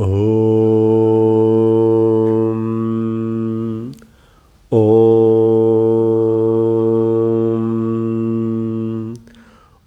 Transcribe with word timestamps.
ॐ 0.00 0.06
ॐ 4.72 4.80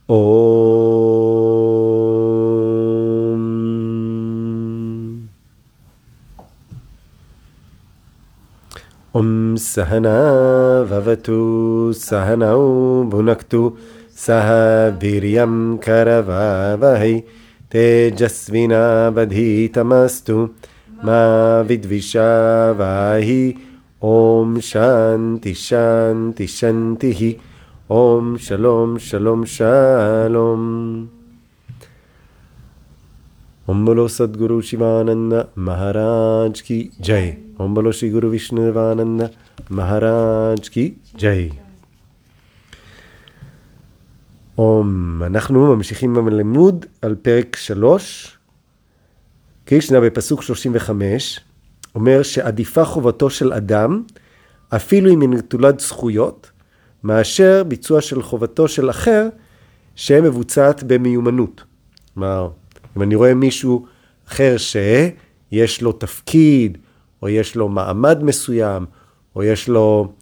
ॐ 0.09 0.17
ॐ 9.15 9.55
सहना 9.57 10.11
भवतु 10.91 11.37
सहनौ 12.01 12.59
भुनक्तु 13.13 13.63
सह 14.25 14.49
वीर्यं 15.01 15.55
करवावहै 15.87 17.15
तेजस्विनावधीतमस्तु। 17.73 20.49
मा 21.05 21.61
विद्विषावाहि 21.61 23.53
ॐ 24.03 24.59
शान्ति 24.59 25.53
शान्ति 25.53 26.47
शन्तिः। 26.47 27.33
ॐ 27.91 28.37
शलों 28.37 28.97
शलों 28.97 29.45
शालो। 29.45 30.53
ॐलो 33.69 34.07
सद्गुरुशिवानन्द 34.07 35.47
महाराज 35.57 36.61
की 36.61 36.89
जय। 37.01 37.37
ओं 37.61 37.73
गुरु 37.73 37.91
श्रीगुरुविष्णुशेवानन्द 37.91 39.29
महाराज 39.71 40.69
की 40.69 41.01
जय। 41.19 41.62
אום, 44.57 45.21
אנחנו 45.23 45.75
ממשיכים 45.75 46.13
בלימוד 46.13 46.85
על 47.01 47.15
פרק 47.15 47.55
3. 47.55 48.37
קרישנה 49.65 50.01
בפסוק 50.01 50.41
35 50.41 51.39
אומר 51.95 52.23
שעדיפה 52.23 52.85
חובתו 52.85 53.29
של 53.29 53.53
אדם, 53.53 54.03
אפילו 54.69 55.13
אם 55.13 55.21
היא 55.21 55.29
נטולת 55.29 55.79
זכויות, 55.79 56.51
מאשר 57.03 57.63
ביצוע 57.67 58.01
של 58.01 58.21
חובתו 58.21 58.67
של 58.67 58.89
אחר, 58.89 59.27
שמבוצעת 59.95 60.83
במיומנות. 60.83 61.63
כלומר, 62.13 62.49
אם 62.97 63.01
אני 63.01 63.15
רואה 63.15 63.33
מישהו 63.33 63.85
אחר 64.27 64.55
שיש 64.57 65.81
לו 65.81 65.91
תפקיד, 65.91 66.77
או 67.21 67.29
יש 67.29 67.55
לו 67.55 67.69
מעמד 67.69 68.23
מסוים, 68.23 68.85
או 69.35 69.43
יש 69.43 69.69
לו 69.69 70.13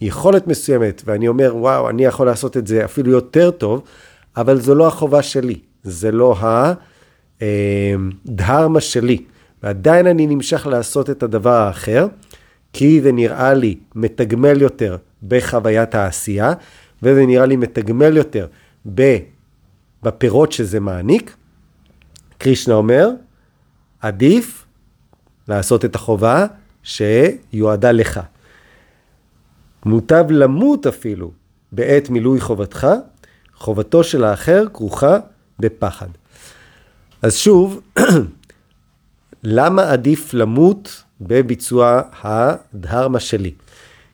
יכולת 0.00 0.46
מסוימת, 0.46 1.02
ואני 1.04 1.28
אומר, 1.28 1.56
וואו, 1.56 1.90
אני 1.90 2.04
יכול 2.04 2.26
לעשות 2.26 2.56
את 2.56 2.66
זה 2.66 2.84
אפילו 2.84 3.10
יותר 3.10 3.50
טוב, 3.50 3.82
אבל 4.36 4.60
זו 4.60 4.74
לא 4.74 4.86
החובה 4.86 5.22
שלי, 5.22 5.58
זה 5.82 6.12
לא 6.12 6.36
הדהרמה 7.40 8.80
שלי. 8.80 9.18
ועדיין 9.62 10.06
אני 10.06 10.26
נמשך 10.26 10.66
לעשות 10.66 11.10
את 11.10 11.22
הדבר 11.22 11.52
האחר, 11.52 12.06
כי 12.72 13.00
זה 13.00 13.12
נראה 13.12 13.54
לי 13.54 13.76
מתגמל 13.94 14.62
יותר 14.62 14.96
בחוויית 15.28 15.94
העשייה, 15.94 16.52
וזה 17.02 17.26
נראה 17.26 17.46
לי 17.46 17.56
מתגמל 17.56 18.16
יותר 18.16 18.46
בפירות 20.02 20.52
שזה 20.52 20.80
מעניק. 20.80 21.36
קרישנה 22.38 22.74
אומר, 22.74 23.10
עדיף 24.00 24.64
לעשות 25.48 25.84
את 25.84 25.94
החובה 25.94 26.46
שיועדה 26.82 27.92
לך. 27.92 28.20
מוטב 29.86 30.24
למות 30.30 30.86
אפילו 30.86 31.30
בעת 31.72 32.10
מילוי 32.10 32.40
חובתך, 32.40 32.86
חובתו 33.54 34.04
של 34.04 34.24
האחר 34.24 34.64
כרוכה 34.72 35.18
בפחד. 35.58 36.08
אז 37.22 37.36
שוב, 37.36 37.80
למה 39.42 39.90
עדיף 39.90 40.34
למות 40.34 41.02
בביצוע 41.20 42.02
הדהרמה 42.22 43.20
שלי? 43.20 43.52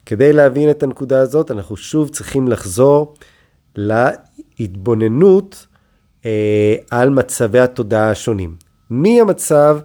כדי 0.06 0.32
להבין 0.32 0.70
את 0.70 0.82
הנקודה 0.82 1.20
הזאת, 1.20 1.50
אנחנו 1.50 1.76
שוב 1.76 2.08
צריכים 2.08 2.48
לחזור 2.48 3.14
להתבוננות 3.76 5.66
אה, 6.24 6.74
על 6.90 7.10
מצבי 7.10 7.58
התודעה 7.60 8.10
השונים. 8.10 8.56
מהמצב 8.90 9.78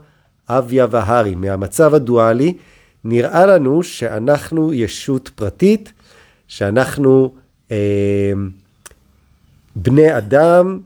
אביה 0.50 0.88
והרי, 0.92 1.36
מהמצב 1.36 1.94
הדואלי, 1.94 2.58
נראה 3.04 3.46
לנו 3.46 3.84
שאנחנו 3.84 4.74
ישות 4.74 5.30
פרטית, 5.36 5.94
שאנחנו 6.48 7.34
אה, 7.72 8.34
בני 9.76 10.18
אדם, 10.18 10.80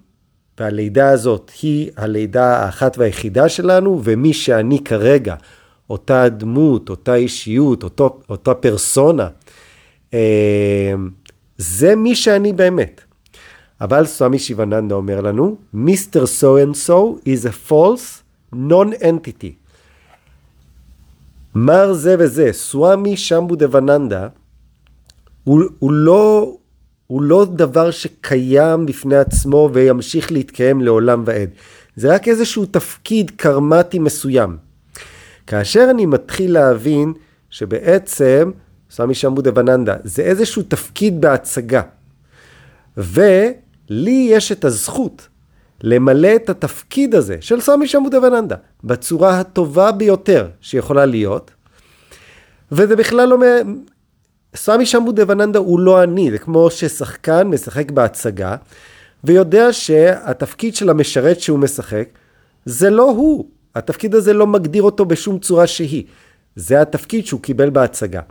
והלידה 0.60 1.10
הזאת 1.10 1.52
היא 1.62 1.92
הלידה 1.98 2.58
האחת 2.58 2.98
והיחידה 2.98 3.50
שלנו, 3.50 4.02
ומי 4.04 4.34
שאני 4.34 4.84
כרגע, 4.84 5.36
אותה 5.90 6.30
דמות, 6.30 6.90
אותה 6.90 7.16
אישיות, 7.16 7.84
אותו, 7.84 8.20
אותה 8.30 8.54
פרסונה, 8.54 9.28
אה, 10.14 10.94
זה 11.58 11.96
מי 11.96 12.16
שאני 12.16 12.54
באמת. 12.54 13.02
אבל 13.82 14.06
סמי 14.06 14.40
שיבננדה 14.40 14.96
אומר 14.96 15.22
לנו, 15.22 15.56
מיסטר 15.74 16.24
so 16.24 16.66
and 16.66 16.76
so 16.88 17.28
is 17.28 17.46
a 17.46 17.70
false 17.70 18.24
non-entity. 18.56 19.67
מר 21.57 21.94
זה 21.94 22.16
וזה, 22.19 22.50
סוואמי 22.53 23.18
שמבו 23.18 23.56
דבננדה, 23.56 24.28
הוא, 25.44 25.63
הוא, 25.79 25.91
לא, 25.91 26.57
הוא 27.07 27.22
לא 27.22 27.45
דבר 27.45 27.91
שקיים 27.91 28.85
בפני 28.85 29.18
עצמו 29.18 29.69
וימשיך 29.73 30.31
להתקיים 30.31 30.81
לעולם 30.81 31.23
ועד. 31.25 31.50
זה 31.95 32.13
רק 32.13 32.28
איזשהו 32.28 32.66
תפקיד 32.66 33.31
קרמטי 33.35 34.00
מסוים. 34.00 34.57
כאשר 35.47 35.88
אני 35.90 36.06
מתחיל 36.06 36.53
להבין 36.53 37.13
שבעצם, 37.50 38.51
סוואמי 38.91 39.16
שמבו 39.16 39.41
דבננדה, 39.41 39.95
זה 40.03 40.22
איזשהו 40.22 40.63
תפקיד 40.63 41.22
בהצגה. 41.22 41.81
ולי 42.97 44.28
יש 44.31 44.51
את 44.51 44.66
הזכות 44.66 45.28
למלא 45.84 46.36
את 46.36 46.50
התפקיד 46.50 47.16
הזה 47.16 47.38
של 47.42 47.62
סמי 47.62 47.88
שמודבננדה 47.88 48.56
בצורה 48.84 49.40
הטובה 49.40 49.92
ביותר 49.92 50.48
שיכולה 50.62 51.06
להיות. 51.06 51.52
וזה 52.72 52.96
בכלל 52.96 53.30
לא... 53.30 53.38
סמי 54.56 54.86
שמודבננדה 54.86 55.60
הוא 55.60 55.80
לא 55.80 56.04
אני, 56.04 56.32
זה 56.32 56.38
כמו 56.38 56.72
ששחקן 56.72 57.48
משחק 57.48 57.92
בהצגה 57.92 58.56
ויודע 59.24 59.68
שהתפקיד 59.74 60.76
של 60.76 60.90
המשרת 60.90 61.40
שהוא 61.40 61.60
משחק 61.60 62.08
זה 62.66 62.90
לא 62.90 63.04
הוא. 63.04 63.46
התפקיד 63.76 64.16
הזה 64.16 64.34
לא 64.34 64.48
מגדיר 64.48 64.84
אותו 64.84 65.06
בשום 65.06 65.40
צורה 65.40 65.68
שהיא. 65.68 66.04
זה 66.56 66.82
התפקיד 66.82 67.26
שהוא 67.26 67.42
קיבל 67.42 67.70
בהצגה. 67.70 68.22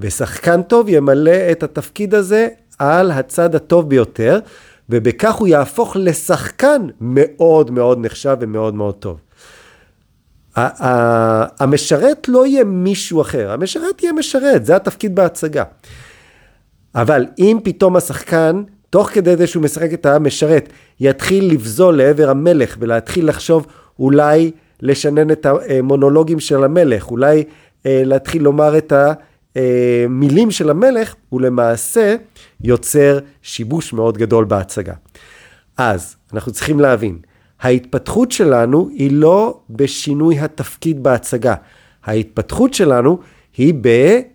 ושחקן 0.00 0.62
טוב 0.62 0.88
ימלא 0.88 1.50
את 1.52 1.62
התפקיד 1.62 2.14
הזה 2.14 2.48
על 2.78 3.10
הצד 3.10 3.54
הטוב 3.54 3.88
ביותר, 3.88 4.38
ובכך 4.90 5.34
הוא 5.34 5.48
יהפוך 5.48 5.96
לשחקן 5.96 6.86
מאוד 7.00 7.70
מאוד 7.70 7.98
נחשב 8.00 8.36
ומאוד 8.40 8.74
מאוד 8.74 8.94
טוב. 8.94 9.20
המשרת 11.60 12.28
לא 12.28 12.46
יהיה 12.46 12.64
מישהו 12.64 13.20
אחר, 13.20 13.52
המשרת 13.52 14.02
יהיה 14.02 14.12
משרת, 14.12 14.66
זה 14.66 14.76
התפקיד 14.76 15.14
בהצגה. 15.14 15.64
אבל 16.94 17.26
אם 17.38 17.58
פתאום 17.64 17.96
השחקן, 17.96 18.62
תוך 18.90 19.10
כדי 19.10 19.36
זה 19.36 19.46
שהוא 19.46 19.62
משחק 19.62 19.92
את 19.92 20.06
המשרת, 20.06 20.68
יתחיל 21.00 21.52
לבזול 21.52 21.96
לעבר 21.96 22.30
המלך 22.30 22.76
ולהתחיל 22.80 23.28
לחשוב 23.28 23.66
אולי 23.98 24.50
לשנן 24.82 25.30
את 25.30 25.46
המונולוגים 25.46 26.40
של 26.40 26.64
המלך, 26.64 27.10
אולי 27.10 27.44
אה, 27.86 28.02
להתחיל 28.04 28.42
לומר 28.42 28.78
את 28.78 28.92
ה... 28.92 29.12
אה, 29.60 30.06
מילים 30.08 30.50
של 30.50 30.70
המלך, 30.70 31.14
הוא 31.28 31.40
למעשה 31.40 32.16
יוצר 32.60 33.18
שיבוש 33.42 33.92
מאוד 33.92 34.18
גדול 34.18 34.44
בהצגה. 34.44 34.94
אז 35.76 36.16
אנחנו 36.32 36.52
צריכים 36.52 36.80
להבין, 36.80 37.18
ההתפתחות 37.60 38.32
שלנו 38.32 38.88
היא 38.92 39.10
לא 39.12 39.60
בשינוי 39.70 40.38
התפקיד 40.38 41.02
בהצגה. 41.02 41.54
ההתפתחות 42.04 42.74
שלנו 42.74 43.18
היא 43.56 43.74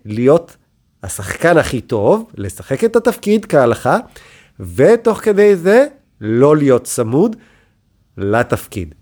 בלהיות 0.04 0.56
השחקן 1.02 1.58
הכי 1.58 1.80
טוב, 1.80 2.30
לשחק 2.36 2.84
את 2.84 2.96
התפקיד 2.96 3.44
כהלכה, 3.44 3.98
ותוך 4.60 5.18
כדי 5.18 5.56
זה 5.56 5.86
לא 6.20 6.56
להיות 6.56 6.84
צמוד 6.84 7.36
לתפקיד. 8.16 8.94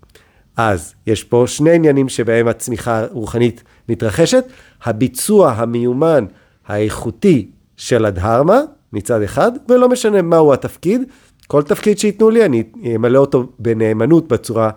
אז 0.57 0.93
יש 1.07 1.23
פה 1.23 1.43
שני 1.47 1.71
עניינים 1.71 2.09
שבהם 2.09 2.47
הצמיחה 2.47 2.99
הרוחנית 2.99 3.63
מתרחשת, 3.89 4.45
הביצוע 4.83 5.51
המיומן 5.51 6.25
האיכותי 6.67 7.49
של 7.77 8.05
הדהרמה 8.05 8.59
מצד 8.93 9.21
אחד, 9.21 9.51
ולא 9.69 9.89
משנה 9.89 10.21
מהו 10.21 10.53
התפקיד, 10.53 11.01
כל 11.47 11.63
תפקיד 11.63 11.99
שייתנו 11.99 12.29
לי 12.29 12.45
אני 12.45 12.63
אמלא 12.95 13.17
אותו 13.17 13.47
בנאמנות 13.59 14.27
בצורה 14.27 14.69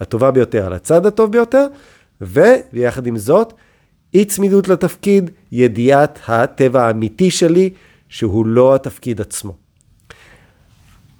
הטובה 0.00 0.30
ביותר, 0.30 0.66
על 0.66 0.72
הצד 0.72 1.06
הטוב 1.06 1.32
ביותר, 1.32 1.66
ויחד 2.72 3.06
עם 3.06 3.18
זאת, 3.18 3.52
אי 4.14 4.24
צמידות 4.24 4.68
לתפקיד, 4.68 5.30
ידיעת 5.52 6.18
הטבע 6.28 6.86
האמיתי 6.86 7.30
שלי, 7.30 7.70
שהוא 8.08 8.46
לא 8.46 8.74
התפקיד 8.74 9.20
עצמו. 9.20 9.56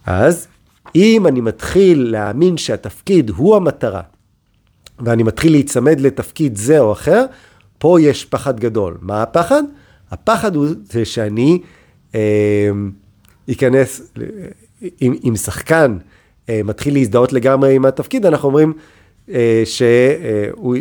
אז 0.06 0.48
אם 0.94 1.26
אני 1.26 1.40
מתחיל 1.40 2.10
להאמין 2.10 2.56
שהתפקיד 2.56 3.30
הוא 3.30 3.56
המטרה, 3.56 4.02
ואני 5.00 5.22
מתחיל 5.22 5.52
להיצמד 5.52 6.00
לתפקיד 6.00 6.56
זה 6.56 6.78
או 6.78 6.92
אחר, 6.92 7.24
פה 7.78 8.00
יש 8.00 8.24
פחד 8.24 8.60
גדול. 8.60 8.98
מה 9.00 9.22
הפחד? 9.22 9.62
הפחד 10.10 10.56
הוא 10.56 10.66
זה 10.84 11.04
שאני 11.04 11.60
אה, 12.14 12.70
אכנס, 13.50 14.12
אם, 15.02 15.14
אם 15.28 15.36
שחקן 15.36 15.96
אה, 16.48 16.60
מתחיל 16.64 16.94
להזדהות 16.94 17.32
לגמרי 17.32 17.76
עם 17.76 17.84
התפקיד, 17.84 18.26
אנחנו 18.26 18.48
אומרים 18.48 18.72
אה, 19.30 19.62
שהוא, 19.64 20.76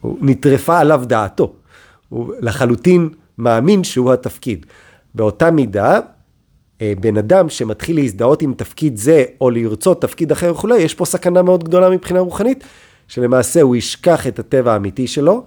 הוא 0.00 0.18
נטרפה 0.20 0.78
עליו 0.78 1.02
דעתו. 1.04 1.52
הוא 2.08 2.34
לחלוטין 2.40 3.08
מאמין 3.38 3.84
שהוא 3.84 4.12
התפקיד. 4.12 4.66
באותה 5.14 5.50
מידה, 5.50 5.94
אה, 5.94 6.00
בן 7.00 7.16
אדם 7.16 7.48
שמתחיל 7.48 7.96
להזדהות 7.96 8.42
עם 8.42 8.54
תפקיד 8.54 8.96
זה, 8.96 9.24
או 9.40 9.50
לרצות 9.50 10.02
תפקיד 10.02 10.32
אחר 10.32 10.52
וכולי, 10.52 10.78
יש 10.78 10.94
פה 10.94 11.04
סכנה 11.04 11.42
מאוד 11.42 11.64
גדולה 11.64 11.90
מבחינה 11.90 12.20
רוחנית, 12.20 12.64
שלמעשה 13.08 13.62
הוא 13.62 13.76
ישכח 13.76 14.26
את 14.26 14.38
הטבע 14.38 14.72
האמיתי 14.72 15.06
שלו, 15.06 15.44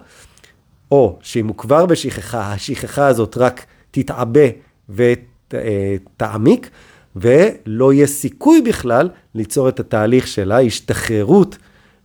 או 0.90 1.18
שאם 1.20 1.48
הוא 1.48 1.56
כבר 1.56 1.86
בשכחה, 1.86 2.52
השכחה 2.52 3.06
הזאת 3.06 3.36
רק 3.36 3.66
תתעבה 3.90 4.46
ותעמיק, 4.88 6.70
ולא 7.16 7.92
יהיה 7.92 8.06
סיכוי 8.06 8.62
בכלל 8.62 9.08
ליצור 9.34 9.68
את 9.68 9.80
התהליך 9.80 10.26
של 10.26 10.52
ההשתחררות 10.52 11.58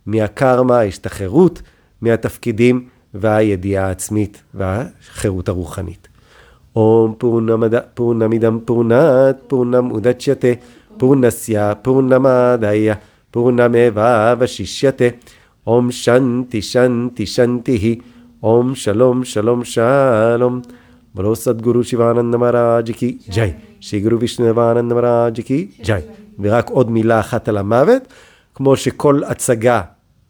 מהקרמה, 0.06 0.78
ההשתחררות 0.78 1.62
מהתפקידים 2.00 2.88
והידיעה 3.14 3.86
העצמית 3.86 4.42
והחירות 4.54 5.48
הרוחנית. 5.48 6.08
Om 6.73 7.15
Purnamada 7.15 7.81
Purnamidam 7.95 8.61
Purnat 8.61 9.47
Purnam 9.47 9.91
Udachyate 9.91 10.59
Purnasya 10.97 11.75
Purnamadaya 11.83 12.99
Purnameva 13.31 14.35
Vashishyate 14.35 15.19
Om 15.65 15.89
Shanti 15.89 16.59
Shanti 16.61 17.23
Shantihi 17.23 18.01
Om 18.41 18.75
Shalom 18.75 19.23
Shalom 19.23 19.63
Shalom 19.63 20.61
बोलो 21.15 21.35
सदगुरु 21.35 21.81
शिवानंद 21.89 22.35
महाराज 22.35 22.91
की 22.99 23.09
जय 23.31 23.53
श्री 23.81 23.99
गुरु 24.03 24.17
विष्णुदेवानंद 24.19 24.93
महाराज 24.93 25.39
की 25.47 25.59
जय 25.85 26.01
ורק 26.39 26.69
עוד 26.69 26.91
מילה 26.91 27.19
אחת 27.19 27.47
על 27.47 27.57
המוות, 27.57 28.01
כמו 28.55 28.75
שכל 28.75 29.21
הצגה 29.23 29.81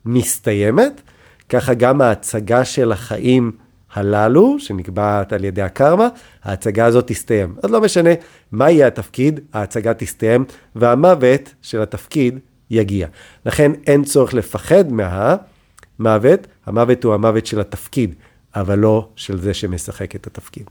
מסתיימת, 0.05 1.01
ככה 1.49 1.73
גם 1.73 2.01
ההצגה 2.01 2.65
של 2.65 2.91
החיים 2.91 3.51
הללו, 3.94 4.56
שנקבעת 4.58 5.32
על 5.32 5.44
ידי 5.44 5.62
הקרמה, 5.62 6.08
ההצגה 6.42 6.86
הזאת 6.86 7.06
תסתיים. 7.06 7.54
אז 7.62 7.70
לא 7.70 7.80
משנה 7.80 8.10
מה 8.52 8.70
יהיה 8.70 8.86
התפקיד, 8.86 9.40
ההצגה 9.52 9.94
תסתיים, 9.94 10.44
והמוות 10.76 11.54
של 11.62 11.82
התפקיד 11.82 12.38
יגיע. 12.70 13.06
לכן 13.46 13.72
אין 13.86 14.04
צורך 14.04 14.34
לפחד 14.34 14.84
מהמוות, 14.92 16.46
המוות 16.66 17.04
הוא 17.04 17.14
המוות 17.14 17.46
של 17.46 17.60
התפקיד, 17.60 18.14
אבל 18.56 18.78
לא 18.78 19.08
של 19.16 19.38
זה 19.38 19.54
שמשחק 19.54 20.16
את 20.16 20.26
התפקיד. 20.26 20.66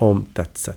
אום 0.00 0.24
תצת. 0.32 0.76